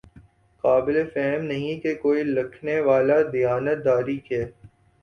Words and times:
قابل 0.63 0.95
فہم 1.13 1.43
نہیں 1.43 1.79
کہ 1.81 1.93
کوئی 1.95 2.23
لکھنے 2.25 2.79
والا 2.81 3.21
دیانت 3.33 3.85
داری 3.85 4.17
کے 4.19 4.43